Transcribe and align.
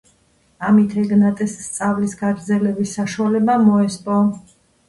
ამით 0.69 0.95
ეგნატეს 1.01 1.53
სწავლის 1.67 2.17
გაგრძელების 2.23 2.97
საშუალება 3.01 3.59
მოესპო. 3.67 4.19